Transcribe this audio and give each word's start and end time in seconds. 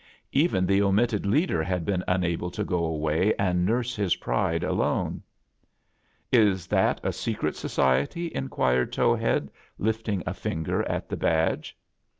Even 0.31 0.65
the 0.65 0.81
omitted 0.81 1.27
leader 1.27 1.61
had 1.61 1.85
been 1.85 2.03
unable 2.07 2.49
to 2.49 2.63
go 2.63 2.83
away 2.85 3.35
and 3.37 3.63
nurse 3.63 3.95
his 3.95 4.15
pride 4.15 4.63
alone. 4.63 5.21
* 5.77 6.05
Is 6.31 6.65
that 6.65 6.99
a 7.03 7.13
secret 7.13 7.55
society?" 7.55 8.31
inquired 8.33 8.91
Tow 8.91 9.13
head, 9.13 9.51
lifting 9.77 10.23
a 10.25 10.33
finger 10.33 10.81
at 10.89 11.07
the 11.07 11.17
badge. 11.17 11.77